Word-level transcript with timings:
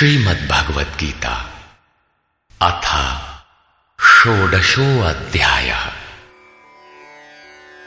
श्रीमद् 0.00 0.48
भगवत 0.48 0.96
गीता 1.00 1.62
अथ 2.62 2.86
षोडशो 4.04 5.02
अध्याय 5.02 5.92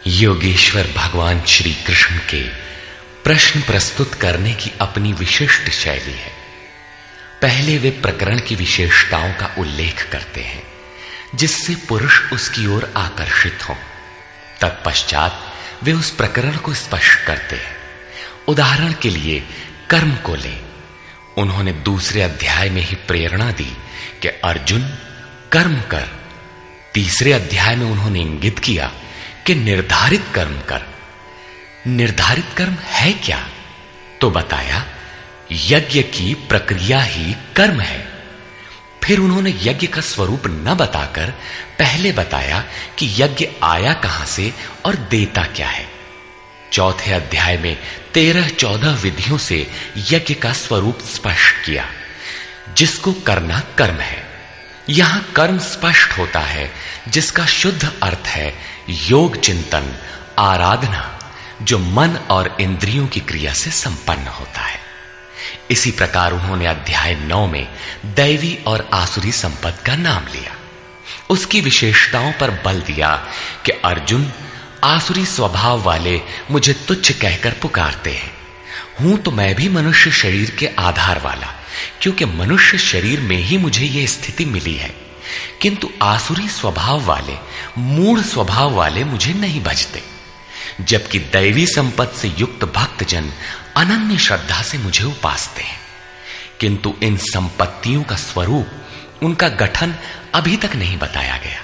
योगेश्वर 0.07 0.87
भगवान 0.95 1.41
श्री 1.41 1.73
कृष्ण 1.73 2.17
के 2.17 2.49
प्रश्न 3.23 3.61
प्रस्तुत 3.61 4.13
करने 4.13 4.53
की 4.53 4.71
अपनी 4.81 5.13
विशिष्ट 5.13 5.69
शैली 5.69 6.13
है। 6.13 6.31
पहले 7.41 7.77
वे 7.77 7.89
प्रकरण 7.89 8.39
की 8.39 8.55
विशेषताओं 8.55 9.33
का 9.33 9.55
उल्लेख 9.57 10.11
करते 10.11 10.41
हैं, 10.41 10.63
जिससे 11.35 11.75
पुरुष 11.75 12.31
उसकी 12.33 12.67
ओर 12.67 12.93
आकर्षित 12.97 13.59
हो। 13.69 13.77
तत्पश्चात 14.61 15.53
वे 15.83 15.93
उस 15.93 16.11
प्रकरण 16.11 16.57
को 16.57 16.73
स्पष्ट 16.73 17.19
करते 17.27 17.55
हैं। 17.55 17.77
उदाहरण 18.47 18.93
के 18.93 19.09
लिए 19.09 19.47
कर्म 19.89 20.15
को 20.15 20.35
ले। 20.35 20.72
उन्होंने 21.37 21.71
दूसरे 21.71 22.21
अध्याय 22.21 22.69
में 22.69 22.81
ही 22.81 22.95
प्रेरणा 22.95 23.51
दी 23.51 23.77
कि 24.21 24.27
अर्जुन 24.27 24.97
कर्म 25.51 25.81
कर। 25.81 26.07
तीसरे 26.93 27.33
अध्याय 27.33 27.75
में 27.75 27.85
उन्होंने 27.85 28.19
इंगित 28.19 28.59
किया 28.59 28.91
कि 29.47 29.55
निर्धारित 29.55 30.25
कर्म 30.35 30.59
कर। 30.59 30.81
निर्धारित 31.87 32.45
कर्म 32.57 32.73
है 32.73 33.13
क्या? 33.13 33.49
तो 34.21 34.29
बताया, 34.29 34.85
यज्ञ 35.51 36.01
की 36.01 36.33
प्रक्रिया 36.33 37.01
ही 37.01 37.35
कर्म 37.55 37.79
है। 37.79 38.13
फिर 39.03 39.19
उन्होंने 39.19 39.49
यज्ञ 39.49 39.87
का 39.87 40.01
स्वरूप 40.01 40.43
न 40.47 40.73
बताकर 40.73 41.31
पहले 41.79 42.11
बताया 42.11 42.65
कि 42.97 43.23
यज्ञ 43.23 43.47
आया 43.63 43.93
कहाँ 43.93 44.25
से 44.25 44.53
और 44.85 44.95
देता 44.95 45.43
क्या 45.43 45.67
है। 45.67 45.92
चौथे 46.73 47.13
अध्याय 47.13 47.57
में 47.57 47.77
तेरह 48.13 48.49
चौदह 48.49 48.91
विधियों 48.91 49.37
से 49.37 49.71
यज्ञ 49.97 50.33
का 50.33 50.53
स्वरूप 50.53 50.99
स्पष्ट 50.99 51.65
किया। 51.65 51.89
जिसको 52.77 53.13
करना 53.13 53.63
कर्म 53.77 53.95
है, 53.95 54.27
यहाँ 54.89 55.31
कर्म 55.35 55.57
स्पष्ट 55.57 56.17
होता 56.17 56.39
है, 56.39 56.73
जिसका 57.07 57.45
शुद्ध 57.45 57.93
अर्थ 58.03 58.27
है 58.27 58.55
योग 58.89 59.39
चिंतन, 59.39 59.99
आराधना, 60.39 61.19
जो 61.61 61.79
मन 61.79 62.09
और 62.09 62.57
इंद्रियों 62.61 63.07
की 63.07 63.19
क्रिया 63.19 63.53
से 63.53 63.71
संपन्न 63.71 64.27
होता 64.27 64.61
है। 64.61 64.79
इसी 65.71 65.91
प्रकार 65.91 66.31
उन्होंने 66.31 66.65
अध्याय 66.65 67.15
नौ 67.15 67.47
में 67.47 67.67
दैवी 68.05 68.59
और 68.67 68.89
आसुरी 68.93 69.31
संपद 69.31 69.77
का 69.85 69.95
नाम 69.95 70.23
लिया। 70.23 70.55
उसकी 71.29 71.61
विशेषताओं 71.61 72.31
पर 72.31 72.51
बल 72.51 72.81
दिया 72.81 73.27
कि 73.65 73.71
अर्जुन 73.71 74.33
आसुरी 74.83 75.25
स्वभाव 75.25 75.81
वाले 75.81 76.21
मुझे 76.51 76.73
तुच्छ 76.73 77.11
कहकर 77.11 77.51
पुकारते 77.51 78.11
हैं। 78.11 78.33
हूँ 79.01 79.17
तो 79.17 79.31
मैं 79.31 79.55
भी 79.55 79.69
मनुष्य 79.69 80.11
शरीर 80.11 80.49
के 80.49 80.69
आधार 80.79 81.19
वाला, 81.19 81.47
क्योंकि 82.01 82.25
मनुष्य 82.25 82.77
शरीर 82.77 83.19
में 83.19 83.37
ही 83.37 83.57
मुझे 83.57 83.85
यह 83.85 84.07
स्थिति 84.07 84.45
मिली 84.45 84.75
है। 84.75 84.95
किंतु 85.61 85.89
आसुरी 86.01 86.47
स्वभाव 86.47 87.05
वाले, 87.05 87.37
मूढ़ 87.77 88.19
स्वभाव 88.19 88.73
वाले 88.73 89.03
मुझे 89.03 89.33
नहीं 89.33 89.63
भजते। 89.63 90.03
जबकि 90.81 91.19
दैवी 91.19 91.67
संपत्ति 91.67 92.19
से 92.19 92.35
युक्त 92.39 92.65
भक्तजन 92.65 93.31
अनन्य 93.77 94.17
श्रद्धा 94.17 94.61
से 94.61 94.77
मुझे 94.77 95.03
उपासते 95.03 95.63
हैं। 95.63 95.79
किंतु 96.59 96.93
इन 97.03 97.17
संपत्तियों 97.17 98.03
का 98.03 98.15
स्वरूप, 98.15 98.67
उनका 99.23 99.49
गठन 99.49 99.95
अभी 100.33 100.57
तक 100.57 100.75
नहीं 100.75 100.97
बताया 100.97 101.37
गया। 101.37 101.61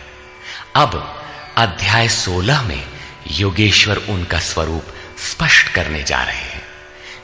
अब 0.83 1.15
अध्याय 1.57 2.09
16 2.09 2.61
में 2.61 2.98
योगेश्वर 3.31 3.97
उनका 3.97 4.39
स्वरूप 4.39 4.83
स्पष्ट 5.31 5.67
करने 5.67 6.03
जा 6.03 6.23
रहे 6.23 6.35
हैं, 6.35 6.61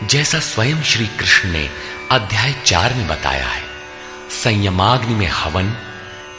जैसा 0.07 0.39
स्वयं 0.39 0.83
श्री 0.83 1.07
कृष्ण 1.07 1.49
ने 1.49 1.69
अध्याय 2.11 2.55
चार 2.65 2.93
में 2.93 3.07
बताया 3.07 3.47
है। 3.47 3.63
संयमाग्नि 4.43 5.15
में 5.15 5.27
हवन, 5.27 5.77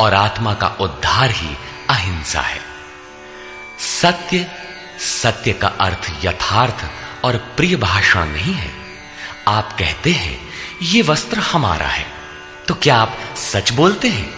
और 0.00 0.14
आत्मा 0.14 0.54
का 0.54 0.68
उद्धार 0.80 1.30
ही 1.30 1.56
अहिंसा 1.90 2.40
है। 2.40 2.75
सत्य 3.78 4.46
सत्य 4.98 5.52
का 5.52 5.68
अर्थ 5.68 6.24
यथार्थ 6.24 6.84
और 7.24 7.36
प्रिय 7.36 7.76
भाषण 7.76 8.26
नहीं 8.26 8.54
है। 8.54 8.70
आप 9.48 9.72
कहते 9.78 10.10
हैं, 10.10 10.40
ये 10.82 11.02
वस्त्र 11.02 11.38
हमारा 11.38 11.86
है। 11.86 12.06
तो 12.68 12.74
क्या 12.74 12.96
आप 12.96 13.18
सच 13.36 13.72
बोलते 13.72 14.08
हैं? 14.08 14.34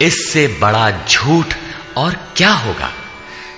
इससे 0.00 0.46
बड़ा 0.60 0.90
झूठ 0.90 1.54
और 1.96 2.14
क्या 2.36 2.52
होगा? 2.52 2.92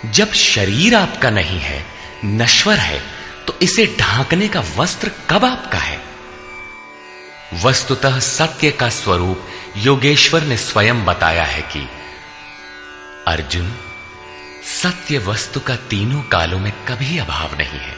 जब 0.06 0.32
शरीर 0.32 0.94
आपका 0.94 1.30
नहीं 1.30 1.60
है, 1.60 1.84
नश्वर 2.24 2.76
है 2.76 3.02
तो 3.46 3.58
इसे 3.62 3.96
ढांकने 4.00 4.48
का 4.48 4.64
वस्त्र 4.76 5.10
कब 5.30 5.44
आपका 5.44 5.78
है? 5.78 6.00
वस्तुतः 7.64 8.18
सत्य 8.18 8.70
का 8.70 8.88
स्वरूप 8.88 9.46
योगेश्वर 9.76 10.42
ने 10.42 10.56
स्वयं 10.56 11.04
बताया 11.04 11.44
है 11.44 11.62
कि 11.62 11.88
अर्जुन 13.28 13.72
सत्य 14.64 15.18
वस्तु 15.18 15.60
का 15.60 15.76
तीनों 15.76 16.22
कालों 16.22 16.58
में 16.58 16.72
कभी 16.88 17.18
अभाव 17.18 17.58
नहीं 17.58 17.80
है। 17.80 17.96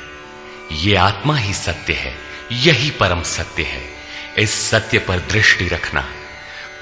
ये 0.72 0.96
आत्मा 0.96 1.36
ही 1.36 1.54
सत्य 1.54 1.92
है, 1.92 2.14
यही 2.52 2.90
परम 2.90 3.22
सत्य 3.22 3.62
है। 3.62 3.82
इस 4.38 4.70
सत्य 4.70 4.98
पर 4.98 5.18
दृष्टि 5.18 5.68
रखना, 5.68 6.00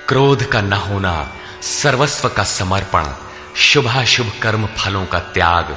क्रोध 0.08 0.50
का 0.50 0.60
न 0.60 0.72
होना, 0.72 1.32
सर्वस्व 1.62 2.28
का 2.28 2.44
समर्पण, 2.44 3.06
शुभाशुभ 3.56 4.32
कर्म 4.42 4.66
फलों 4.66 5.06
का 5.06 5.18
त्याग, 5.18 5.76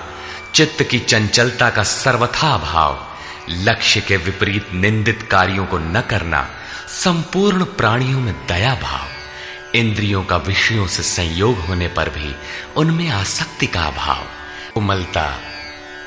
चित्त 0.53 0.83
की 0.83 0.99
चंचलता 0.99 1.69
का 1.69 1.83
सर्वथा 1.83 2.57
भाव 2.57 3.07
लक्ष्य 3.49 4.01
के 4.01 4.17
विपरीत 4.17 4.73
निंदित 4.73 5.27
कार्यों 5.31 5.65
को 5.65 5.77
न 5.77 6.01
करना, 6.01 6.49
संपूर्ण 6.87 7.63
प्राणियों 7.63 8.19
में 8.19 8.47
दया 8.47 8.75
भाव। 8.75 9.14
इंद्रियों 9.75 10.23
का 10.23 10.37
विषयों 10.37 10.87
से 10.87 11.03
संयोग 11.03 11.57
होने 11.57 11.87
पर 11.87 12.09
भी 12.09 12.35
उनमें 12.77 13.09
आसक्ति 13.09 13.67
का 13.67 13.83
अभाव। 13.83 14.23
उमलता 14.75 15.39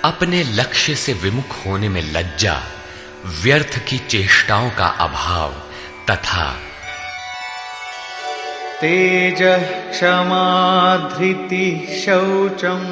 अपने 0.04 0.44
लक्ष्य 0.44 0.94
से 0.94 1.12
विमुख 1.12 1.66
होने 1.66 1.88
में 1.88 2.02
लज्जा, 2.02 2.62
व्यर्थ 3.42 3.78
की 3.78 3.98
चेष्टाओं 3.98 4.70
का 4.70 4.86
अभाव 4.86 5.50
तथा 6.10 6.56
तेज 8.80 9.38
क्षमा 9.90 10.96
धृति 10.96 12.02
शौचम, 12.06 12.84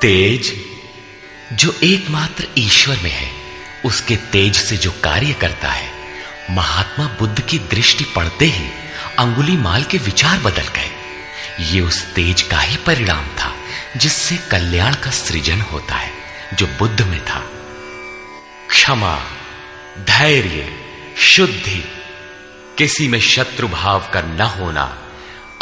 तेज, 0.00 0.52
जो 1.52 1.74
एकमात्र 1.82 2.46
ईश्वर 2.58 2.96
में 3.02 3.10
है, 3.10 3.30
उसके 3.84 4.16
तेज 4.16 4.56
से 4.56 4.76
जो 4.76 4.90
कार्य 4.90 5.32
करता 5.32 5.68
है, 5.68 5.88
महात्मा 6.50 7.06
बुद्ध 7.06 7.40
की 7.40 7.58
दृष्टि 7.58 8.04
पड़ते 8.04 8.44
ही 8.44 8.68
अंगुली 9.18 9.56
माल 9.56 9.82
के 9.82 9.98
विचार 9.98 10.38
बदल 10.38 10.68
गए। 10.68 10.90
ये 11.60 11.80
उस 11.80 12.14
तेज 12.14 12.42
का 12.42 12.60
ही 12.60 12.76
परिणाम 12.76 13.24
था, 13.24 13.54
जिससे 13.96 14.36
कल्याण 14.36 14.94
का 14.94 15.10
सृजन 15.10 15.60
होता 15.60 15.94
है, 15.94 16.12
जो 16.54 16.66
बुद्ध 16.66 17.02
में 17.02 17.24
था। 17.24 17.50
क्षमा, 18.70 19.18
धैर्य, 19.98 20.68
शुद्धि 21.18 22.03
किसी 22.78 23.08
में 23.08 23.20
शत्रु 23.20 23.68
भाव 23.68 24.00
का 24.12 24.20
न 24.20 24.40
होना, 24.40 24.98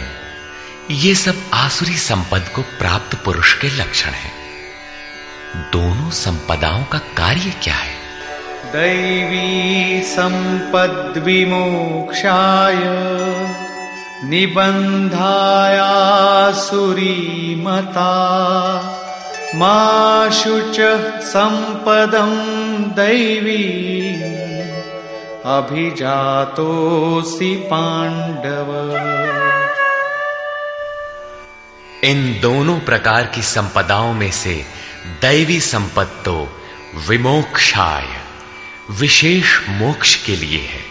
ये 0.90 1.14
सब 1.14 1.34
आसुरी 1.54 1.96
संपद 1.96 2.44
को 2.56 2.62
प्राप्त 2.62 3.24
पुरुष 3.24 3.54
के 3.54 3.68
लक्षण 3.68 4.10
हैं। 4.10 4.32
दोनों 5.56 6.10
संपदाओं 6.10 6.84
का 6.84 6.98
कार्य 6.98 7.52
क्या 7.62 7.74
है? 7.74 8.07
दैवी 8.72 10.02
संपद 10.02 11.22
विमोक्षाय 11.24 12.76
मता 17.64 18.12
माशुच 19.54 20.80
संपदम 21.24 22.36
दैवी 22.96 23.64
अभिजातोसी 25.44 27.56
पांडव 27.56 28.72
इन 32.04 32.38
दोनों 32.42 32.80
प्रकार 32.80 33.24
की 33.24 33.42
संपदाओं 33.42 34.12
में 34.12 34.30
से 34.30 34.64
दैवी 35.22 35.60
संपत्तो 35.60 36.48
विमोक्षाय। 37.08 38.27
विशेष 38.90 39.68
मोक्ष 39.68 40.14
के 40.14 40.36
लिए 40.36 40.60
है 40.60 40.84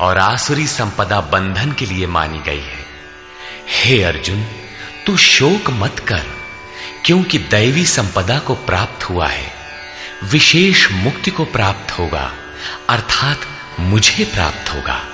और 0.00 0.18
आसुरी 0.18 0.66
संपदा 0.66 1.20
बंधन 1.20 1.72
के 1.72 1.86
लिए 1.86 2.06
मानी 2.06 2.38
गई 2.38 2.62
है। 2.62 2.86
हे 3.68 4.02
अर्जुन, 4.02 4.44
तू 5.06 5.16
शोक 5.16 5.70
मत 5.70 5.98
कर, 5.98 6.26
क्योंकि 7.04 7.38
दैवी 7.38 7.86
संपदा 7.86 8.38
को 8.38 8.54
प्राप्त 8.54 9.04
हुआ 9.04 9.28
है। 9.28 9.52
विशेष 10.24 10.92
मुक्ति 10.92 11.30
को 11.30 11.44
प्राप्त 11.44 11.98
होगा, 11.98 12.32
अर्थात 12.88 13.40
मुझे 13.80 14.24
प्राप्त 14.24 14.74
होगा। 14.74 15.08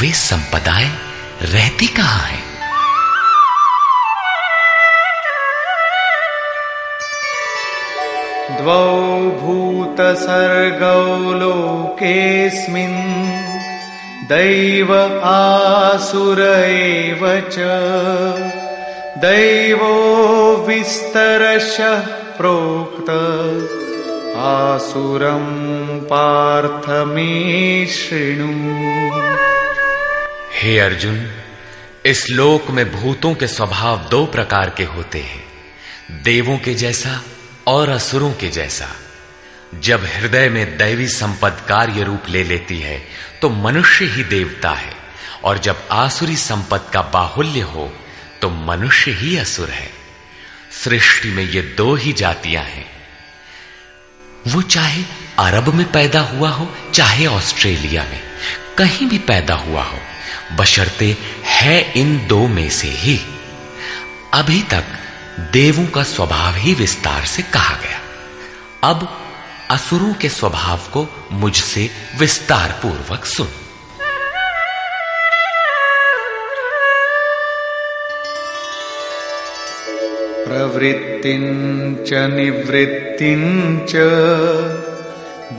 वे 0.00 0.12
संपदाएँ 0.12 0.98
रहती 1.42 1.86
कहाँ 1.86 2.26
हैं? 2.26 2.49
द्वौ 8.56 9.10
दैव 14.28 14.94
आसुर 15.24 16.42
एव 16.64 17.40
च। 17.40 17.56
दैवो 19.18 19.92
विस्तरशः 20.68 22.00
प्रोक्त। 22.10 23.10
आसुरं 24.36 25.44
पार्थ 26.00 27.08
मे 27.08 27.86
शृणु। 27.86 28.50
हे 30.52 30.78
अर्जुन, 30.78 31.26
इस 32.06 32.26
लोक 32.30 32.70
में 32.70 32.92
भूतों 32.92 33.34
के 33.34 33.46
स्वभाव 33.46 34.00
दो 34.10 34.26
प्रकार 34.26 34.72
के 34.76 34.84
होते 34.84 35.18
हैं। 35.18 35.44
देवों 36.24 36.58
के 36.58 36.74
जैसा 36.74 37.22
और 37.66 37.88
असुरों 37.88 38.32
के 38.32 38.48
जैसा। 38.48 38.88
जब 39.74 40.04
हृदय 40.06 40.48
में 40.48 40.76
दैवी 40.76 41.08
संपद 41.08 41.64
कार्य 41.68 42.02
रूप 42.02 42.28
ले 42.28 42.42
लेती 42.44 42.78
है 42.78 42.98
तो 43.42 43.50
मनुष्य 43.50 44.04
ही 44.04 44.24
देवता 44.24 44.70
है, 44.70 44.92
और 45.44 45.58
जब 45.58 45.88
आसुरी 45.92 46.36
संपद 46.36 46.90
का 46.92 47.02
बाहुल्य 47.14 47.60
हो 47.60 47.90
तो 48.42 48.50
मनुष्य 48.50 49.10
ही 49.12 49.36
असुर 49.36 49.70
है। 49.70 49.90
सृष्टि 50.74 51.30
में 51.30 51.42
ये 51.44 51.62
दो 51.76 51.94
ही 51.94 52.12
जातियाँ 52.12 52.64
हैं। 52.64 52.86
वो 54.46 54.62
चाहे 54.62 55.02
अरब 55.38 55.68
में 55.74 55.90
पैदा 55.92 56.20
हुआ 56.20 56.50
हो, 56.50 56.68
चाहे 56.94 57.26
ऑस्ट्रेलिया 57.26 58.04
में, 58.04 58.20
कहीं 58.78 59.06
भी 59.06 59.18
पैदा 59.18 59.54
हुआ 59.56 59.82
हो, 59.82 59.98
बशर्ते 60.52 61.16
है 61.44 61.80
इन 61.92 62.26
दो 62.26 62.46
में 62.48 62.68
से 62.70 62.88
ही। 62.88 63.20
अभी 64.34 64.62
तक 64.62 64.84
देवों 65.40 65.86
का 65.86 66.02
स्वभाव 66.02 66.54
ही 66.54 66.74
विस्तार 66.74 67.24
से 67.24 67.42
कहा 67.42 67.74
गया। 67.74 68.00
अब 68.90 69.08
असुरों 69.70 70.14
के 70.14 70.28
स्वभाव 70.28 70.76
को 70.76 71.28
मुझसे 71.32 71.90
विस्तार 72.18 72.80
पूर्वक 72.82 73.24
सुन। 73.24 73.48
प्रवृत्तिञ्च 80.46 82.12
निवृत्तिञ्च 82.12 83.92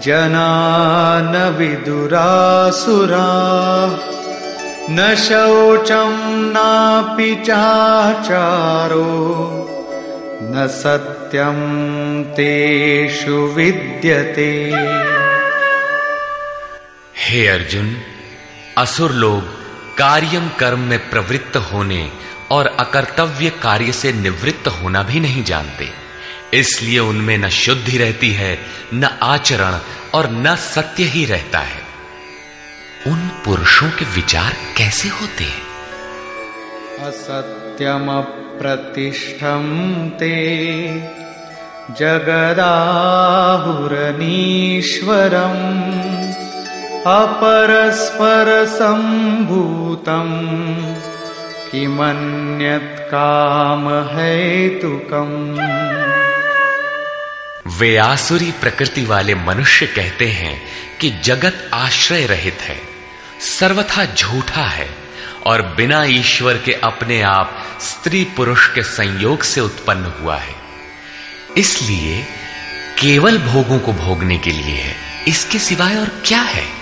जना 0.04 1.22
न 1.22 1.56
विदुरासुरा 1.58 3.28
न 4.90 5.16
शौचं 5.16 6.54
नापि 6.54 7.36
चाचारो। 7.36 9.61
न 10.53 10.67
सत्यं 10.67 12.24
तेषु 12.24 13.31
विद्यते। 13.31 14.72
हे 17.17 17.48
अर्जुन 17.48 17.98
असुर 18.77 19.12
लोग 19.12 19.41
कार्यम 19.98 20.50
कर्म 20.50 20.79
में 20.79 21.10
प्रवृत्त 21.10 21.58
होने 21.58 22.12
और 22.51 22.67
अकर्तव्य 22.67 23.50
कार्य 23.50 23.91
से 23.91 24.13
निवृत्त 24.13 24.67
होना 24.67 25.03
भी 25.03 25.20
नहीं 25.20 25.43
जानते। 25.43 25.89
इसलिए 26.53 27.00
उनमें 27.00 27.38
न 27.38 27.50
शुद्धि 27.50 27.98
रहती 27.98 28.31
है 28.31 28.60
न 28.93 29.03
आचरण 29.24 29.79
और 30.13 30.29
न 30.31 30.55
सत्य 30.55 31.03
ही 31.03 31.25
रहता 31.25 31.60
है। 31.60 31.81
उन 33.08 33.41
पुरुषों 33.46 33.89
के 33.89 34.05
विचार 34.05 34.53
कैसे 34.77 35.10
होते 35.10 35.43
हैं? 35.43 35.62
असत्यम 37.08 38.41
प्रतिष्ठम 38.62 39.63
ते 40.20 40.36
जगदाहुरनीश्वरम् 42.00 42.82
अपरस्पर 47.08 48.65
संभूतम् 48.65 50.36
किमन्यत् 51.72 53.00
काम 53.00 53.89
हेतुकम् 53.89 55.58
वे 57.80 57.98
आसुरी 57.98 58.51
प्रकृति 58.51 59.06
वाले 59.06 59.36
मनुष्य 59.36 59.86
कहते 59.86 60.27
हैं 60.27 60.62
कि 61.01 61.10
जगत 61.24 61.70
आश्रय 61.74 62.25
रहित 62.25 62.58
है, 62.62 62.77
सर्वथा 63.39 64.06
झूठा 64.06 64.62
है। 64.62 65.00
और 65.46 65.62
बिना 65.62 66.04
ईश्वर 66.04 66.54
के 66.54 66.74
अपने 66.74 67.22
आप 67.22 67.64
स्त्री 67.82 68.24
पुरुष 68.24 68.74
के 68.74 68.84
संयोग 68.84 69.44
से 69.44 69.62
उत्पन्न 69.62 70.14
हुआ 70.22 70.36
है। 70.36 70.56
इसलिए 71.58 72.26
केवल 73.00 73.38
भोगों 73.38 73.80
को 73.80 73.94
भोगने 73.94 74.38
के 74.38 74.52
लिए 74.52 74.62
है। 74.62 74.96
इसके 75.28 75.60
सिवाय 75.60 75.96
और 75.96 76.06
क्या 76.06 76.42
है? 76.42 76.82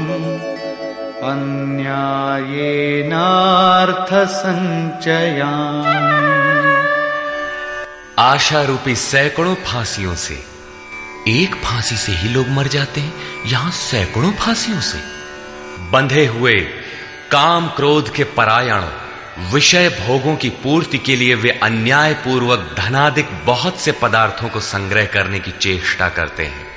आशा 8.19 8.63
रूपी 8.63 8.95
सैकड़ों 8.95 9.55
फांसियों 9.55 10.15
से, 10.15 10.43
एक 11.27 11.55
फांसी 11.55 11.95
से 11.95 12.11
ही 12.11 12.29
लोग 12.29 12.47
मर 12.47 12.67
जाते 12.67 13.01
हैं, 13.01 13.13
यहाँ 13.45 13.71
सैकड़ों 13.71 14.31
फांसियों 14.31 14.81
से। 14.81 14.97
बंधे 15.91 16.25
हुए 16.25 16.59
काम 17.31 17.67
क्रोध 17.67 18.13
के 18.13 18.23
परायण, 18.23 18.83
विषय 19.53 19.89
भोगों 19.89 20.35
की 20.35 20.49
पूर्ति 20.49 20.97
के 20.97 21.15
लिए 21.15 21.35
वे 21.35 21.49
अन्याय 21.49 22.13
पूर्वक 22.13 22.75
धनाधिक 22.77 23.27
बहुत 23.45 23.79
से 23.79 23.91
पदार्थों 23.91 24.49
को 24.49 24.59
संग्रह 24.59 25.05
करने 25.05 25.39
की 25.39 25.51
चेष्टा 25.51 26.09
करते 26.09 26.45
हैं। 26.45 26.71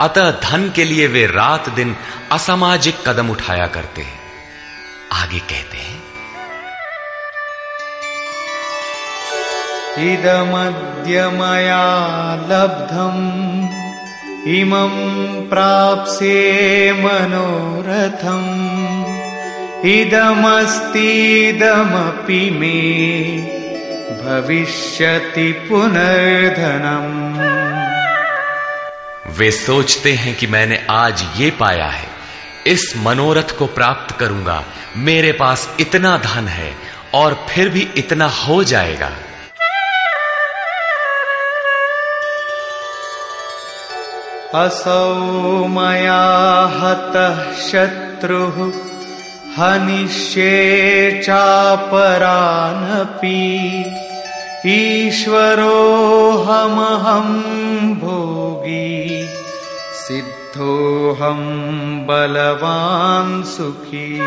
अतः 0.00 0.30
धन 0.30 0.72
के 0.76 0.84
लिए 0.84 1.06
वे 1.06 1.26
रात 1.26 1.68
दिन 1.68 1.96
असामाजिक 2.32 3.08
कदम 3.08 3.30
उठाया 3.30 3.66
करते 3.66 4.02
हैं। 4.02 4.20
आगे 5.12 5.38
कहते 5.38 5.76
हैं। 5.76 6.02
इदमद्य 9.98 11.28
मया 11.28 12.34
लब्धम्, 12.34 13.68
इमं 14.48 15.48
प्राप्स्ये 15.48 16.92
मनोरथम्। 16.92 19.86
इदमस्तीदमपि 19.86 22.50
मे 22.50 22.80
भविष्यति 24.24 25.52
पुनर्धनम्। 25.52 27.57
वे 29.28 29.50
सोचते 29.50 30.12
हैं 30.12 30.36
कि 30.36 30.46
मैंने 30.46 30.86
आज 30.90 31.24
ये 31.36 31.50
पाया 31.50 31.86
है। 31.86 32.08
इस 32.66 32.94
मनोरथ 32.96 33.58
को 33.58 33.66
प्राप्त 33.66 34.18
करूँगा। 34.18 34.64
मेरे 34.96 35.32
पास 35.32 35.76
इतना 35.80 36.18
धन 36.18 36.48
है 36.48 36.74
और 37.14 37.46
फिर 37.48 37.68
भी 37.68 37.88
इतना 37.96 38.28
हो 38.28 38.64
जाएगा। 38.64 39.10
असौ 44.64 45.14
मया 45.66 46.24
हतः 46.82 47.52
शत्रुः, 47.52 48.72
हनिष्ये 49.56 51.22
चापरानपि। 51.24 51.94
ईश्वरोऽहमहं 54.66 55.58
भोगी। 57.94 59.17
सिद्धोऽहं 60.48 61.40
बलवान् 62.06 63.42
सुखी। 63.44 64.20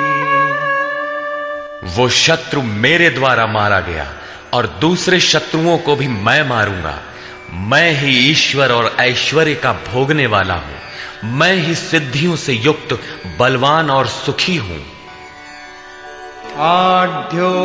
वो 1.95 2.09
शत्रु 2.09 2.61
मेरे 2.61 3.09
द्वारा 3.09 3.45
मारा 3.47 3.79
गया 3.79 4.05
और 4.53 4.67
दूसरे 4.81 5.19
शत्रुओं 5.19 5.77
को 5.77 5.95
भी 5.95 6.07
मैं 6.07 6.49
मारूँगा। 6.49 6.99
मैं 7.53 7.91
ही 7.91 8.31
ईश्वर 8.31 8.71
और 8.71 8.95
ऐश्वर्य 8.99 9.55
का 9.55 9.73
भोगने 9.73 10.27
वाला 10.27 10.53
हूँ। 10.53 10.77
मैं 11.37 11.53
ही 11.53 11.75
सिद्धियों 11.75 12.35
से 12.35 12.53
युक्त 12.53 12.93
बलवान 13.39 13.89
और 13.89 14.07
सुखी 14.07 14.55
हूँ। 14.57 14.79
आढ्योऽभिजनवानस्मि 16.57 17.57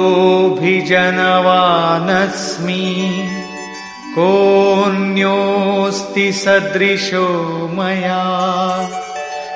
कोऽन्योऽस्ति 4.19 6.33
सदृशो 6.33 7.71
मया। 7.73 8.91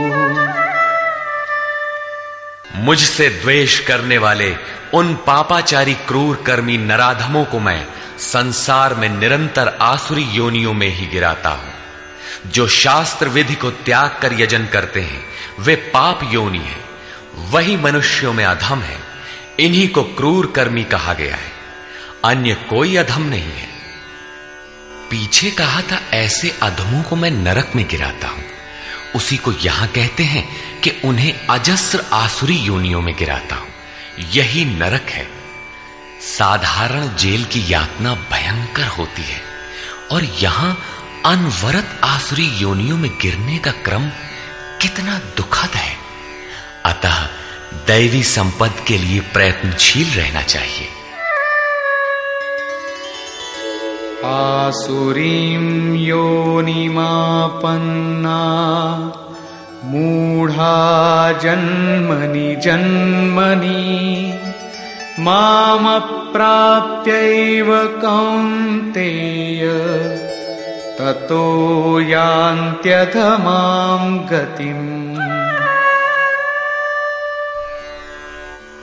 मुझसे 2.74 3.28
द्वेष 3.28 3.81
करने 3.81 4.18
वाले 4.18 4.57
उन 4.94 5.14
पापाचारी 5.14 5.94
क्रूर 5.94 6.44
कर्मी 6.46 6.78
नराधमों 6.78 7.44
को 7.44 7.59
मैं 7.59 7.87
संसार 8.18 8.94
में 8.94 9.09
निरंतर 9.09 9.78
आसुरी 9.81 10.22
योनियों 10.22 10.74
में 10.74 10.88
ही 10.88 11.07
गिराता 11.07 11.48
हूँ। 11.48 11.72
जो 12.46 12.66
शास्त्र 12.66 13.28
विधि 13.28 13.54
को 13.54 13.70
त्याग 13.70 14.18
कर 14.22 14.40
यजन 14.40 14.66
करते 14.66 15.00
हैं, 15.00 15.24
वे 15.61 15.76
पाप 15.76 16.20
योनि 16.33 16.59
है, 16.59 16.81
वही 17.50 17.76
मनुष्यों 17.76 18.33
में 18.33 18.44
अधम 18.44 18.81
है। 18.81 19.08
इन्हीं 19.61 19.88
को 19.88 20.03
क्रूर 20.03 20.53
कर्मी 20.57 20.85
कहा 20.85 21.14
गया 21.14 21.37
है। 21.37 21.53
अन्य 22.25 22.55
कोई 22.55 22.97
अधम 22.97 23.23
नहीं 23.23 23.53
है। 23.53 23.68
पीछे 25.11 25.51
कहा 25.51 25.83
था, 25.83 26.01
ऐसे 26.14 26.59
अधमों 26.62 27.03
को 27.03 27.16
मैं 27.16 27.31
नरक 27.31 27.73
में 27.77 27.88
गिराता 27.88 28.29
हूँ। 28.29 28.44
उसी 29.16 29.37
को 29.37 29.53
यहाँ 29.53 29.88
कहते 29.88 30.23
हैं 30.23 30.49
कि 30.81 30.92
उन्हें 31.05 31.47
अजस्र 31.47 32.05
आसुरी 32.12 32.57
योनियों 32.57 33.01
में 33.01 33.16
गिराता 33.16 33.57
हूँ। 33.57 33.68
यही 34.31 34.64
नरक 34.64 35.07
है। 35.11 35.29
साधारण 36.21 37.16
जेल 37.16 37.44
की 37.44 37.73
यातना 37.73 38.14
भयंकर 38.14 38.87
होती 38.87 39.23
है 39.23 39.42
और 40.12 40.25
यहाँ 40.25 40.79
अनवरत 41.27 42.01
आसुरी 42.05 42.47
योनियों 42.47 42.97
में 42.97 43.11
गिरने 43.23 43.59
का 43.59 43.71
क्रम 43.71 44.09
कितना 44.83 45.18
दुखद 45.18 45.71
है। 45.71 45.97
अतः 46.85 47.29
दैवी 47.74 48.22
संपद 48.22 48.72
के 48.88 48.98
लिए 48.98 49.20
प्रयत्नशील 49.20 50.20
रहना 50.20 50.42
चाहिए। 50.42 50.88
आसुरीं 54.24 55.94
योनिमापन्ना, 55.94 58.40
मूढा 59.85 61.33
जन्मनि 61.33 62.57
जन्मनि 62.57 64.33
मामप्राप्यैव 65.18 68.00
कौन्तेय, 68.04 69.68
ततो 70.98 72.00
यान्त्यधमां 72.00 74.18
गतिम्। 74.18 75.18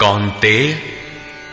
कौन्तेय 0.05 0.81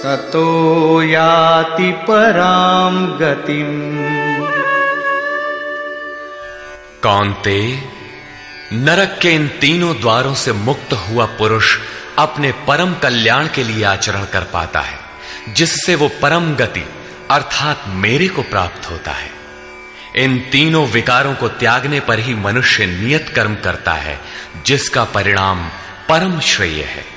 ततो 0.02 1.02
याति 1.02 1.92
परां 1.92 3.18
गतिम्। 3.18 4.73
कौनते 7.04 7.82
नरक 8.72 9.18
के 9.22 9.30
इन 9.30 9.48
तीनों 9.48 10.00
द्वारों 10.00 10.34
से 10.34 10.52
मुक्त 10.52 10.92
हुआ 10.92 11.24
पुरुष 11.26 11.78
अपने 12.18 12.52
परम 12.52 12.94
कल्याण 12.94 13.48
के 13.54 13.64
लिए 13.64 13.84
आचरण 13.84 14.24
कर 14.24 14.40
पाता 14.40 14.80
है, 14.80 14.98
जिससे 15.48 15.94
वो 15.94 16.08
परम 16.08 16.54
गति 16.54 16.84
अर्थात 17.30 17.84
मेरे 17.88 18.28
को 18.28 18.42
प्राप्त 18.42 18.90
होता 18.90 19.12
है। 19.12 19.30
इन 20.16 20.38
तीनों 20.52 20.86
विकारों 20.86 21.34
को 21.34 21.48
त्यागने 21.48 22.00
पर 22.00 22.18
ही 22.18 22.34
मनुष्य 22.34 22.86
नियत 22.86 23.28
कर्म 23.28 23.54
करता 23.54 23.92
है, 23.92 24.20
जिसका 24.66 25.04
परिणाम 25.04 25.68
परम 26.08 26.40
श्रेय 26.40 26.82
है। 26.82 27.13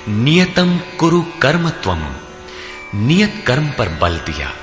नियतम 0.09 0.77
कुरु 0.77 1.21
कर्म 1.21 1.69
त्वम 1.69 2.15
नियत 2.95 3.43
कर्म 3.47 3.67
पर 3.71 3.89
बल 3.89 4.17
दिया 4.17 4.53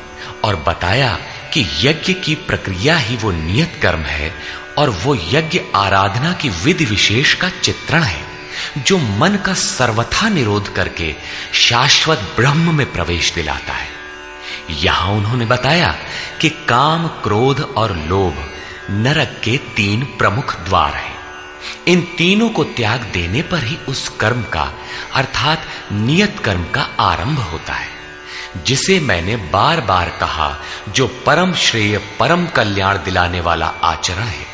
और 0.45 0.57
बताया 0.57 1.19
कि 1.55 1.61
यज्ञ 1.61 2.13
की 2.13 2.35
प्रक्रिया 2.35 2.97
ही 2.97 3.17
वो 3.17 3.31
नियत 3.31 3.79
कर्म 3.83 4.01
है 4.01 4.35
और 4.79 4.91
वो 4.91 5.15
यज्ञ 5.15 5.61
आराधना 5.75 6.33
की 6.33 6.49
विधि 6.49 6.85
विशेष 6.85 7.35
का 7.35 7.49
चित्रण 7.49 8.03
है, 8.03 8.25
जो 8.79 8.99
मन 8.99 9.37
का 9.37 9.55
सर्वथा 9.55 10.29
निरोध 10.29 10.75
करके 10.75 11.15
शाश्वत 11.53 12.33
ब्रह्म 12.37 12.75
में 12.75 12.93
प्रवेश 12.93 13.33
दिलाता 13.33 13.73
है। 13.73 13.94
यहाँ 14.71 15.13
उन्होंने 15.13 15.47
बताया 15.47 15.97
कि 16.41 16.49
काम, 16.49 17.09
क्रोध 17.09 17.61
और 17.77 17.97
लोभ 17.97 18.35
नरक 18.91 19.41
के 19.45 19.59
तीन 19.77 20.05
प्रमुख 20.05 20.57
द्वार 20.61 20.93
हैं। 20.95 21.15
इन 21.89 22.01
तीनों 22.19 22.49
को 22.49 22.65
त्याग 22.65 23.01
देने 23.01 23.43
पर 23.43 23.65
ही 23.65 23.77
उस 23.89 24.09
कर्म 24.09 24.43
का, 24.43 24.73
अर्थात 25.15 25.63
नियत 25.93 26.39
कर्म 26.45 26.65
का 26.65 26.89
आरंभ 27.01 27.39
होता 27.39 27.73
है, 27.73 27.89
जिसे 28.67 29.01
मैंने 29.01 29.37
बार 29.37 29.81
बार 29.81 30.09
कहा, 30.09 30.59
जो 30.89 31.07
परम 31.27 31.55
श्रेय, 31.55 31.99
परम 32.21 32.47
कल्याण 32.47 32.97
दिलाने 32.97 33.41
वाला 33.41 33.67
आचरण 33.67 34.23
है। 34.23 34.47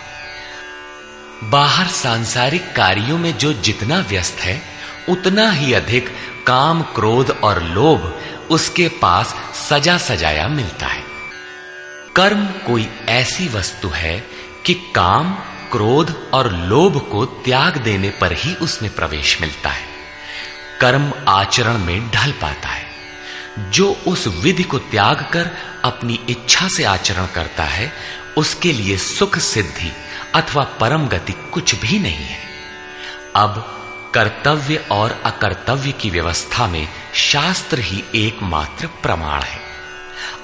बाहर 1.45 1.87
सांसारिक 1.87 2.73
कार्यों 2.77 3.19
में 3.19 3.39
जो 3.39 3.53
जितना 3.53 3.99
व्यस्त 3.99 4.41
है, 4.41 4.63
उतना 5.09 5.51
ही 5.51 5.73
अधिक 5.73 6.09
काम, 6.47 6.83
क्रोध 6.83 7.31
और 7.31 7.63
लोभ 7.63 8.21
उसके 8.51 8.89
पास 8.89 9.35
सजा 9.71 9.99
सजाया 9.99 10.49
मिलता 10.49 10.87
है। 10.87 11.05
कर्म 12.17 12.47
कोई 12.47 12.91
ऐसी 13.09 13.49
वस्तु 13.49 13.89
है 13.89 14.27
कि 14.67 14.75
काम, 14.75 15.35
क्रोध 15.73 16.31
और 16.35 16.53
लोभ 16.53 17.09
को 17.13 17.25
त्याग 17.25 17.77
देने 17.77 18.11
पर 18.11 18.33
ही 18.33 18.55
उसमें 18.55 18.95
प्रवेश 18.95 19.41
मिलता 19.41 19.71
है। 19.71 19.85
कर्म 20.81 21.13
आचरण 21.29 21.79
में 21.79 22.11
ढल 22.11 22.33
पाता 22.33 22.69
है। 22.69 22.91
जो 23.59 23.93
उस 24.07 24.27
विधि 24.27 24.63
को 24.63 24.79
त्याग 24.79 25.31
कर 25.33 25.51
अपनी 25.85 26.21
इच्छा 26.29 26.69
से 26.69 26.85
आचरण 26.85 27.27
करता 27.27 27.65
है, 27.65 27.93
उसके 28.37 28.73
लिए 28.73 28.97
सुख 28.97 29.39
सिद्धि 29.39 29.93
अथवा 30.35 30.63
परम 30.63 31.09
गति 31.09 31.33
कुछ 31.33 31.75
भी 31.75 31.99
नहीं 31.99 32.27
है। 32.27 32.39
अब 33.37 33.77
कर्तव्य 34.15 34.77
और 34.91 35.23
अकर्तव्य 35.25 35.93
की 35.93 36.11
व्यवस्था 36.11 36.67
में 36.67 36.89
शास्त्र 37.15 37.79
ही 37.79 38.05
एकमात्र 38.15 38.87
प्रमाण 38.87 39.43
है। 39.43 39.61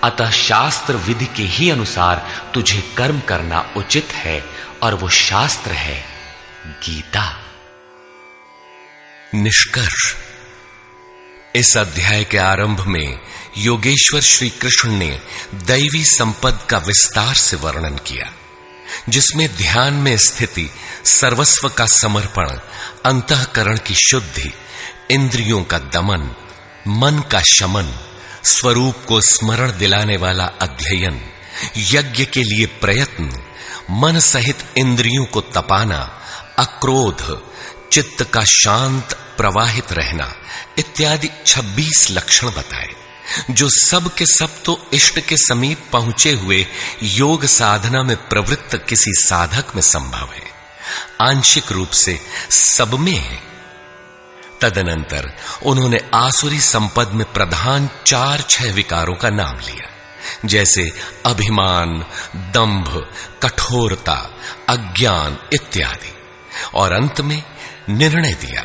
अतः 0.04 0.30
शास्त्र 0.30 0.96
विधि 0.96 1.26
के 1.26 1.42
ही 1.42 1.70
अनुसार 1.70 2.50
तुझे 2.54 2.94
कर्म 2.96 3.20
करना 3.20 3.72
उचित 3.76 4.08
है 4.12 4.44
और 4.82 4.94
वो 4.94 5.08
शास्त्र 5.08 5.70
है 5.70 6.04
गीता। 6.66 7.40
निष्कर्ष। 9.34 10.14
इस 11.56 11.76
अध्याय 11.76 12.24
के 12.24 12.38
आरंभ 12.38 12.80
में 12.80 13.20
योगेश्वर 13.58 14.20
श्री 14.20 14.50
कृष्ण 14.50 14.90
ने 14.90 15.20
दैवी 15.54 16.04
संपद 16.04 16.58
का 16.70 16.78
विस्तार 16.78 17.34
से 17.34 17.56
वर्णन 17.56 17.96
किया। 17.96 18.32
जिसमें 19.08 19.56
ध्यान 19.56 19.94
में 19.94 20.16
स्थिति, 20.16 20.70
सर्वस्व 21.04 21.68
का 21.68 21.86
समर्पण, 21.86 22.58
अंतकरण 23.04 23.76
की 23.76 23.94
शुद्धि, 23.94 24.52
इंद्रियों 25.10 25.64
का 25.64 25.78
दमन, 25.78 26.34
मन 26.88 27.22
का 27.32 27.40
शमन, 27.40 27.98
स्वरूप 28.44 28.94
को 29.08 29.20
स्मरण 29.20 29.78
दिलाने 29.78 30.16
वाला 30.16 30.44
अध्ययन, 30.44 31.20
यज्ञ 31.76 32.24
के 32.24 32.42
लिए 32.42 32.66
प्रयत्न, 32.66 33.44
मन 33.90 34.18
सहित 34.18 34.58
इंद्रियों 34.76 35.24
को 35.24 35.40
तपाना, 35.40 36.20
अक्रोध, 36.58 37.42
चित्त 37.92 38.22
का 38.22 38.44
शांत, 38.44 39.12
प्रवाहित 39.36 39.92
रहना, 39.92 40.34
इत्यादि 40.78 41.30
26 41.46 42.10
लक्षण 42.10 42.46
बताए। 42.50 43.05
जो 43.50 43.68
सब 43.68 44.14
के 44.14 44.26
सब 44.26 44.62
तो 44.64 44.90
इष्ट 44.92 45.20
के 45.20 45.36
समीप 45.36 45.84
पहुँचे 45.92 46.32
हुए 46.32 46.66
योग 47.02 47.44
साधना 47.44 48.02
में 48.02 48.16
प्रवृत्त 48.16 48.86
किसी 48.88 49.12
साधक 49.12 49.74
में 49.74 49.82
संभव 49.82 50.30
है। 50.34 50.42
आंशिक 51.20 51.72
रूप 51.72 51.88
से 51.88 52.20
सब 52.50 52.94
में 52.94 53.16
है। 53.16 53.42
तदनंतर 54.60 55.36
उन्होंने 55.62 56.00
आसुरी 56.14 56.60
संपद 56.60 57.08
में 57.08 57.32
प्रधान 57.32 57.90
चार 58.06 58.40
छह 58.40 58.72
विकारों 58.72 59.14
का 59.14 59.30
नाम 59.30 59.56
लिया, 59.56 59.88
जैसे 60.44 60.92
अभिमान, 61.26 62.06
दंभ, 62.36 63.08
कठोरता, 63.42 64.38
अज्ञान 64.68 65.38
इत्यादि, 65.52 66.12
और 66.74 66.92
अंत 66.92 67.20
में 67.20 67.42
निर्णय 67.88 68.32
दिया 68.32 68.62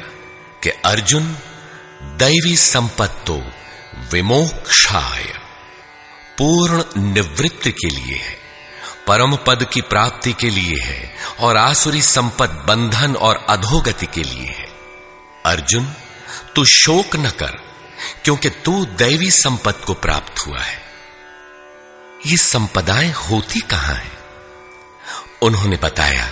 कि 0.64 0.70
अर्जुन 0.70 1.38
दैवी 2.04 2.56
संपत्तो 2.56 3.52
विमोक्षाय। 3.98 5.24
पूर्ण 6.38 6.84
निवृत्ति 6.98 7.72
के 7.72 7.90
लिए 7.90 8.16
है। 8.16 8.42
परम 9.08 9.36
पद 9.36 9.68
की 9.74 9.82
प्राप्ति 9.82 10.34
के 10.34 10.50
लिए 10.50 10.80
है 10.80 11.16
और 11.40 11.58
आसुरी 11.58 12.02
संपद, 12.02 12.66
बंधन 12.68 13.16
और 13.16 13.46
अधोगति 13.50 14.06
के 14.06 14.24
लिए 14.24 14.48
है। 14.48 14.68
अर्जुन, 15.46 15.94
तू 16.56 16.66
शोक 16.66 17.16
न 17.16 17.30
कर, 17.30 17.52
क्योंकि 18.24 18.50
तू 18.50 18.86
दैवी 18.86 19.32
संपद 19.32 19.74
को 19.74 19.94
प्राप्त 19.94 20.48
हुआ 20.48 20.60
है। 20.60 20.82
ये 22.26 22.38
संपदाएँ 22.38 23.12
होती 23.12 23.60
कहाँ 23.60 23.96
हैं? 23.96 24.18
उन्होंने 25.42 25.78
बताया 25.78 26.32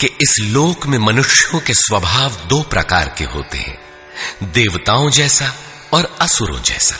कि 0.00 0.06
इस 0.06 0.36
लोक 0.40 0.86
में 0.86 0.98
मनुष्यों 0.98 1.60
के 1.60 1.74
स्वभाव 1.74 2.30
दो 2.30 2.62
प्रकार 2.62 3.14
के 3.18 3.24
होते 3.24 3.58
हैं। 3.58 3.78
देवताओं 4.42 5.10
जैसा 5.10 5.54
और 5.92 6.16
असुरों 6.20 6.60
जैसा। 6.62 6.96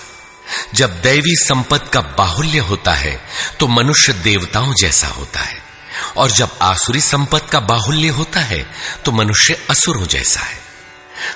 जब 0.74 1.00
दैवी 1.02 1.34
संपत्ति 1.36 1.90
का 1.92 2.00
बाहुल्य 2.18 2.58
होता 2.58 2.92
है 2.92 3.20
तो 3.60 3.66
मनुष्य 3.68 4.12
देवताओं 4.12 4.74
जैसा 4.74 5.06
होता 5.06 5.40
है। 5.40 5.58
और 6.16 6.30
जब 6.30 6.58
आसुरी 6.62 7.00
संपत्ति 7.00 7.48
का 7.52 7.60
बाहुल्य 7.60 8.08
होता 8.08 8.40
है 8.40 8.62
तो 9.04 9.12
मनुष्य 9.12 9.66
असुरों 9.70 10.06
जैसा 10.06 10.40
है। 10.40 10.60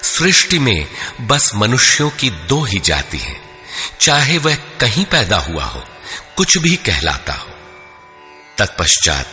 सृष्टि 0.03 0.59
में 0.59 0.87
बस 1.21 1.51
मनुष्यों 1.55 2.11
की 2.11 2.31
दो 2.31 2.62
ही 2.64 2.79
जाति 2.79 3.19
है। 3.19 3.40
चाहे 4.01 4.38
वह 4.38 4.55
कहीं 4.81 5.05
पैदा 5.05 5.38
हुआ 5.38 5.64
हो, 5.64 5.83
कुछ 6.37 6.57
भी 6.59 6.77
कहलाता 6.77 7.33
हो। 7.33 7.49
तत्पश्चात 8.59 9.27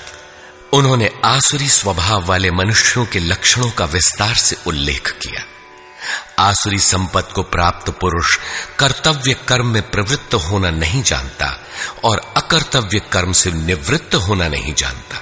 उन्होंने 0.74 1.10
आसुरी 1.26 1.70
स्वभाव 1.70 2.26
वाले 2.26 2.52
मनुष्यों 2.52 3.06
के 3.06 3.20
लक्षणों 3.20 3.70
का 3.72 3.86
विस्तार 3.86 4.36
से 4.36 4.58
उल्लेख 4.68 5.12
किया। 5.22 5.44
आसुरी 6.40 6.80
संपत्ति 6.80 7.34
को 7.34 7.44
प्राप्त 7.44 7.90
पुरुष 7.92 8.38
कर्तव्य 8.80 9.36
कर्म 9.48 9.68
में 9.68 9.82
प्रवृत्त 9.92 10.34
होना 10.34 10.70
नहीं 10.70 11.04
जानता 11.04 11.48
और 12.04 12.22
अकर्तव्य 12.38 13.00
कर्म 13.12 13.32
से 13.32 13.52
निवृत्त 13.52 14.16
होना 14.16 14.48
नहीं 14.48 14.74
जानता। 14.74 15.22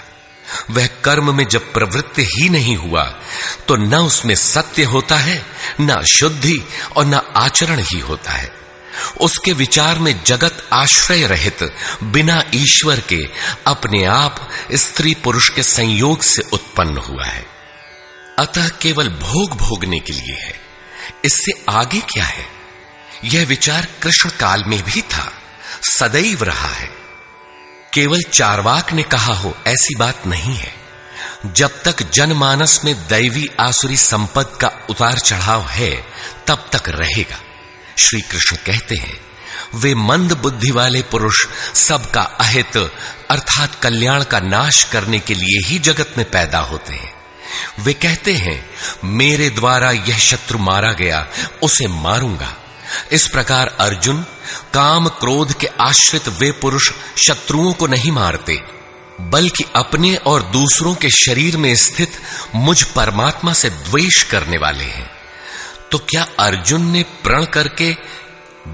वह 0.70 0.88
कर्म 1.04 1.36
में 1.36 1.46
जब 1.48 1.72
प्रवृत्त 1.74 2.20
ही 2.20 2.50
नहीं 2.50 2.76
हुआ 2.78 3.04
तो 3.68 3.76
न 3.76 3.96
उसमें 3.96 4.36
सत्य 4.36 4.84
होता 4.84 5.18
है, 5.18 5.46
न 5.82 6.02
शुद्धि 6.04 6.62
और 6.98 7.06
न 7.06 7.22
आचरण 7.36 7.80
ही 7.84 8.00
होता 8.00 8.32
है। 8.32 8.52
उसके 9.22 9.54
विचार 9.54 10.00
में 10.00 10.24
जगत 10.24 10.68
आश्रय 10.74 11.26
रहित, 11.28 11.64
बिना 12.04 12.44
ईश्वर 12.54 13.00
के 13.00 13.20
अपने 13.68 14.04
आप 14.06 14.50
स्त्री 14.74 15.14
पुरुष 15.14 15.50
के 15.50 15.64
संयोग 15.64 16.22
से 16.22 16.44
उत्पन्न 16.54 16.98
हुआ 16.98 17.26
है। 17.26 17.46
अतः 18.40 18.68
केवल 18.82 19.10
भोग 19.10 19.58
भोगने 19.58 20.00
के 20.00 20.14
लिए 20.14 20.36
है। 20.36 20.60
इससे 21.26 21.66
आगे 21.70 22.00
क्या 22.00 22.26
है? 22.26 22.46
यह 23.24 23.46
विचार 23.46 23.88
कृष्ण 24.04 24.30
काल 24.30 24.64
में 24.64 24.84
भी 24.84 25.02
था, 25.02 25.34
सदैव 25.84 26.44
रहा 26.44 26.68
है। 26.68 26.90
केवल 27.94 28.22
चारवाक 28.34 28.94
ने 28.94 29.04
कहा 29.04 29.34
हो, 29.34 29.58
ऐसी 29.68 29.96
बात 29.96 30.28
नहीं 30.28 30.56
है। 30.56 30.74
जब 31.46 31.84
तक 31.84 32.04
जनमानस 32.04 32.82
में 32.86 33.08
दैवी 33.08 33.50
आसुरी 33.60 33.98
संपद 33.98 34.58
का 34.62 34.72
उतार 34.90 35.20
चढ़ाव 35.20 35.68
है, 35.68 36.06
तब 36.48 36.70
तक 36.72 36.90
रहेगा। 36.90 37.38
श्री 38.00 38.22
कृष्ण 38.22 38.56
कहते 38.56 38.96
हैं, 38.96 39.22
वे 39.76 39.96
मंद 39.96 40.34
बुद्धि 40.34 40.72
वाले 40.72 41.02
पुरुष 41.02 41.46
सबका 41.76 42.22
अहित 42.22 42.78
अर्थात 43.30 43.76
कल्याण 43.76 44.24
का 44.24 44.40
नाश 44.40 44.84
करने 44.84 45.20
के 45.20 45.34
लिए 45.34 45.68
ही 45.68 45.80
जगत 45.80 46.14
में 46.18 46.32
पैदा 46.32 46.60
होते 46.60 46.94
हैं। 46.94 47.21
वे 47.80 47.94
कहते 47.94 48.34
हैं, 48.34 48.70
मेरे 49.04 49.50
द्वारा 49.50 49.92
यह 49.92 50.18
शत्रु 50.18 50.58
मारा 50.58 50.92
गया, 50.94 51.28
उसे 51.64 51.88
मारूँगा। 51.88 52.56
इस 53.12 53.28
प्रकार 53.28 53.76
अर्जुन 53.80 54.26
काम 54.74 55.08
क्रोध 55.10 55.54
के 55.54 55.68
आश्रित 55.82 56.28
वे 56.30 56.52
पुरुष 56.52 56.92
शत्रुओं 57.18 57.74
को 57.74 57.88
नहीं 57.88 58.12
मारते, 58.12 58.62
बल्कि 59.22 59.66
अपने 59.76 60.16
और 60.16 60.44
दूसरों 60.44 60.96
के 60.96 61.10
शरीर 61.10 61.58
में 61.58 61.76
स्थित 61.76 62.12
मुझ 62.56 62.84
परमात्मा 62.84 63.54
से 63.54 63.70
द्वेष 63.70 64.24
करने 64.24 64.58
वाले 64.58 64.84
हैं। 64.84 65.10
तो 65.92 65.98
क्या 66.00 66.26
अर्जुन 66.40 66.90
ने 66.92 67.04
प्रण 67.24 67.46
करके 67.46 67.96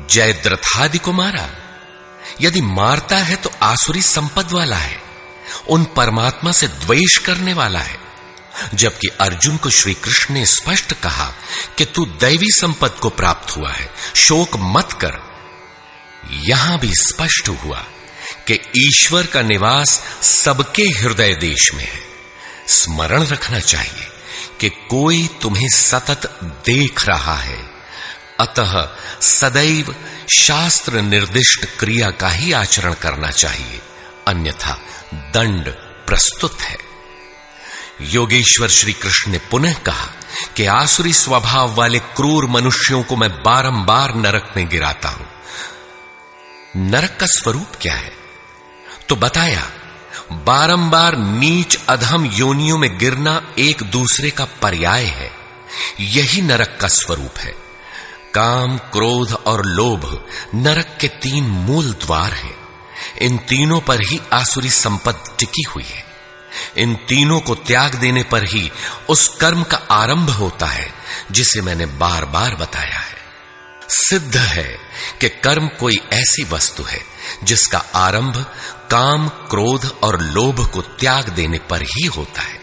जयद्रथादि 0.10 0.98
को 0.98 1.12
मारा? 1.12 1.50
यदि 2.42 2.62
मारता 2.62 3.18
है 3.18 3.36
तो 3.36 3.52
आसुरी 3.62 4.02
संपद 4.02 4.52
वाला 4.52 4.76
है, 4.76 5.02
उन 5.70 5.84
परमात्मा 5.96 6.52
से 6.52 6.68
द्वेष 6.68 7.18
करने 7.18 7.54
वाला 7.54 7.80
है। 7.80 8.07
जबकि 8.74 9.08
अर्जुन 9.08 9.58
को 9.58 9.70
श्री 9.70 9.94
कृष्ण 9.94 10.34
ने 10.34 10.46
स्पष्ट 10.46 10.94
कहा 10.94 11.34
कि 11.78 11.86
तू 11.86 12.06
दैवी 12.06 12.50
संपत्ति 12.50 13.00
को 13.00 13.10
प्राप्त 13.10 13.58
हुआ 13.58 13.72
है। 13.72 13.92
शोक 14.16 14.50
मत 14.56 14.92
कर। 14.92 15.18
यहाँ 16.32 16.80
भी 16.80 16.92
स्पष्ट 16.94 17.50
हुआ 17.50 17.86
कि 18.48 18.54
ईश्वर 18.78 19.26
का 19.26 19.42
निवास 19.42 20.04
सबके 20.22 20.84
हृदय 20.84 21.34
देश 21.34 21.74
में 21.74 21.92
है। 21.92 22.04
स्मरण 22.68 23.24
रखना 23.24 23.60
चाहिए 23.60 24.08
कि 24.60 24.70
कोई 24.70 25.30
तुम्हें 25.42 25.70
सतत 25.70 26.40
देख 26.44 27.08
रहा 27.08 27.36
है। 27.36 27.70
अतः 28.40 28.90
सदैव 29.22 29.96
शास्त्र 30.36 31.02
निर्दिष्ट 31.02 31.66
क्रिया 31.80 32.12
का 32.12 32.30
ही 32.30 32.52
आचरण 32.52 32.94
करना 32.94 33.32
चाहिए। 33.32 33.82
अन्यथा 34.28 34.80
दंड 35.14 35.70
प्रस्तुत 36.08 36.62
है। 36.62 36.87
योगेश्वर 38.02 38.68
श्री 38.68 38.94
कृष्ण 38.94 39.32
ने 39.32 39.38
पुनः 39.38 39.74
कहा 39.74 40.08
कि 40.56 40.66
आसुरी 40.66 41.14
स्वभाव 41.14 41.76
वाले 41.76 42.00
क्रूर 42.00 42.46
मनुष्यों 42.46 43.04
को 43.04 43.16
मैं 43.16 43.30
बारंबार 43.30 44.16
नरक 44.16 44.54
में 44.58 44.70
गिराता 44.70 45.10
हूँ। 45.10 45.28
नरक 46.76 47.18
का 47.20 47.26
स्वरूप 47.26 47.68
क्या 47.82 47.96
है? 47.96 48.14
तो 49.10 49.16
बताया, 49.16 49.70
बारंबार 50.32 51.18
नीच 51.18 51.80
अधम 51.90 52.26
योनियों 52.26 52.78
में 52.78 52.98
गिरना 52.98 53.54
एक 53.60 53.84
दूसरे 53.84 54.30
का 54.30 54.46
पर्याय 54.46 55.06
है। 55.06 55.32
यही 56.00 56.42
नरक 56.42 56.78
का 56.82 56.88
स्वरूप 56.88 57.38
है। 57.38 57.56
काम, 58.34 58.78
क्रोध 58.78 59.34
और 59.34 59.66
लोभ 59.66 60.26
नरक 60.56 60.98
के 61.02 61.08
तीन 61.08 61.44
मूल 61.44 61.86
द्वार 61.86 62.34
हैं। 62.34 62.58
इन 63.22 63.38
तीनों 63.38 63.82
पर 63.82 64.02
ही 64.02 64.22
आसुरी 64.34 64.70
संपत्ति 64.70 65.32
टिकी 65.40 65.64
हुई 65.76 65.84
है। 65.84 66.07
इन 66.78 66.96
तीनों 66.96 67.40
को 67.40 67.56
त्याग 67.56 67.96
देने 67.96 68.24
पर 68.24 68.44
ही 68.44 68.72
उस 69.10 69.28
कर्म 69.28 69.64
का 69.64 69.78
आरंभ 69.78 70.30
होता 70.30 70.66
है, 70.66 70.94
जिसे 71.32 71.62
मैंने 71.62 71.86
बार 71.86 72.26
बार 72.26 72.56
बताया 72.56 73.00
है। 73.00 73.18
सिद्ध 73.90 74.38
है 74.38 74.80
कि 75.22 75.30
कर्म 75.30 75.68
कोई 75.68 75.96
ऐसी 76.14 76.44
वस्तु 76.44 76.84
है, 76.84 77.02
जिसका 77.44 77.86
आरंभ 77.96 78.46
काम, 78.92 79.28
क्रोध 79.28 79.96
और 80.04 80.22
लोभ 80.22 80.72
को 80.72 80.82
त्याग 80.82 81.30
देने 81.30 81.60
पर 81.60 81.82
ही 81.82 82.06
होता 82.06 82.42
है। 82.42 82.57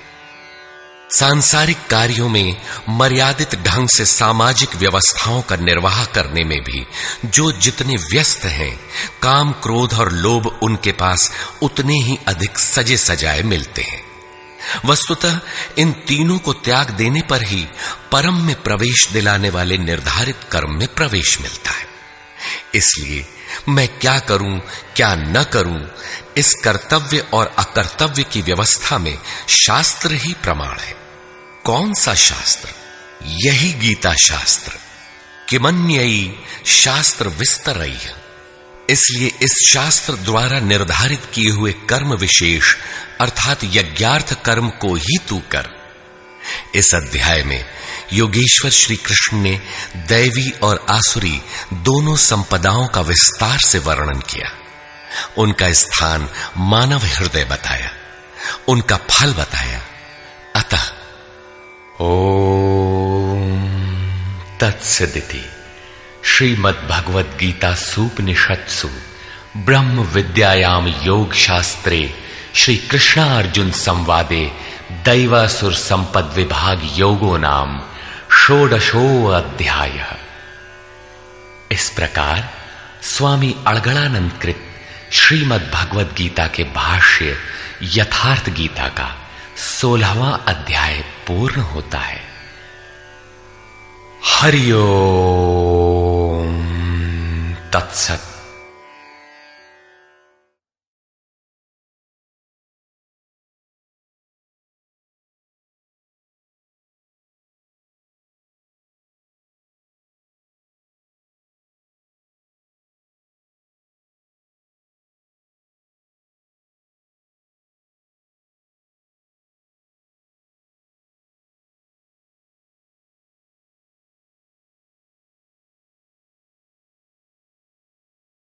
सांसारिक 1.10 1.86
कार्यों 1.90 2.28
में 2.28 2.56
मर्यादित 2.88 3.54
ढंग 3.54 3.88
से 3.88 4.04
सामाजिक 4.04 4.76
व्यवस्थाओं 4.76 5.42
का 5.42 5.56
निर्वाह 5.56 6.04
करने 6.04 6.44
में 6.44 6.60
भी 6.60 6.86
जो 7.24 7.52
जितने 7.52 7.96
व्यस्त 7.96 8.44
हैं, 8.44 8.80
काम 9.22 9.52
क्रोध 9.52 9.94
और 9.94 10.12
लोभ 10.12 10.60
उनके 10.62 10.92
पास 10.92 11.32
उतने 11.62 11.94
ही 11.94 12.18
अधिक 12.28 12.58
सजे 12.58 12.96
सजाए 12.96 13.42
मिलते 13.42 13.82
हैं। 13.82 14.02
वस्तुतः 14.84 15.40
इन 15.78 15.92
तीनों 15.92 16.38
को 16.38 16.52
त्याग 16.52 16.90
देने 16.90 17.22
पर 17.22 17.42
ही 17.42 17.66
परम 18.12 18.42
में 18.42 18.62
प्रवेश 18.62 19.08
दिलाने 19.08 19.50
वाले 19.50 19.78
निर्धारित 19.78 20.36
कर्म 20.52 20.78
में 20.78 20.88
प्रवेश 20.88 21.40
मिलता 21.40 21.70
है। 21.70 21.86
इसलिए 22.74 23.26
मैं 23.68 23.88
क्या 23.88 24.18
करूँ, 24.18 24.60
क्या 24.96 25.14
न 25.14 25.44
करूँ, 25.44 25.90
इस 26.36 26.54
कर्तव्य 26.54 27.18
और 27.18 27.54
अकर्तव्य 27.58 28.22
की 28.22 28.42
व्यवस्था 28.42 28.98
में 28.98 29.18
शास्त्र 29.48 30.12
ही 30.12 30.32
प्रमाण 30.32 30.78
है। 30.78 30.96
कौन 31.64 31.94
सा 31.94 32.14
शास्त्र? 32.14 32.68
यही 33.26 33.72
गीता 33.72 34.14
शास्त्र। 34.14 34.72
किमन्ययी 35.48 36.34
शास्त्र 36.66 37.28
विस्तर। 37.28 38.00
इसलिए 38.90 39.30
इस 39.42 39.70
शास्त्र 39.72 40.12
द्वारा 40.12 40.60
निर्धारित 40.60 41.22
किए 41.34 41.50
हुए 41.50 41.72
कर्म 41.72 42.14
विशेष, 42.14 42.76
अर्थात 43.20 43.60
यज्ञार्थ 43.64 44.44
कर्म 44.44 44.68
को 44.68 44.94
ही 44.94 45.18
तू 45.28 45.38
कर। 45.38 45.68
इस 46.74 46.94
अध्याय 46.94 47.42
में 47.42 47.64
योगेश्वर 48.14 48.70
श्री 48.70 48.96
कृष्ण 48.96 49.36
ने 49.36 49.60
दैवी 49.96 50.50
और 50.50 50.86
आसुरी 50.90 51.42
दोनों 51.72 52.16
संपदाओं 52.16 52.86
का 52.86 53.00
विस्तार 53.00 53.58
से 53.58 53.78
वर्णन 53.78 54.20
किया। 54.20 54.50
उनका 55.38 55.72
स्थान 55.72 56.28
मानव 56.58 57.00
हृदय 57.04 57.44
बताया, 57.44 57.90
उनका 58.68 58.96
फल 58.96 59.32
बताया। 59.32 59.82
अतः 60.56 60.82
ओ 62.00 62.08
तत्सदिति। 64.60 65.50
श्रीमद 66.24 66.74
भगवद 66.90 67.36
गीता 67.40 67.74
सूपनिषत्सु 67.74 68.88
ब्रह्म 69.56 70.00
विद्यायाम 70.00 70.86
योग 71.02 71.34
शास्त्रे 71.34 72.14
श्री 72.54 72.76
कृष्णार्जुन 72.76 73.70
संवादे 73.70 74.52
दैवासुर 74.92 75.74
संपद 75.74 76.32
विभाग 76.36 76.90
योगो 76.92 77.36
नाम 77.36 77.93
षोडशो 78.34 79.26
अध्याय। 79.26 80.18
इस 81.72 81.90
प्रकार 81.90 82.50
स्वामी 83.02 83.56
अड़गड़ानंद 83.66 84.32
कृत 84.42 84.60
श्रीमद 85.12 85.70
भगवद 85.74 86.14
गीता 86.16 86.46
के 86.46 86.64
भाष्य 86.64 87.36
यथार्थ 87.82 88.50
गीता 88.50 88.88
का 88.88 89.16
सोलहवां 89.56 90.54
अध्याय 90.54 91.00
पूर्ण 91.00 91.60
होता 91.60 91.98
है। 91.98 92.20
हरिओ 94.24 94.84
तत्सत। 97.72 98.33